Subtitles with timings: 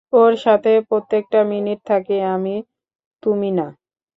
[0.13, 2.55] ওর সাথে প্রত্যেকটা মিনিট থাকি আমি,
[3.23, 3.67] তুমি না!